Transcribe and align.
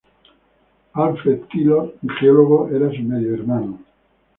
Alfred 0.95 1.41
Tylor, 1.47 1.93
geólogo, 2.19 2.69
era 2.73 2.89
su 2.91 3.03
medio 3.03 3.35
hermano. 3.35 3.77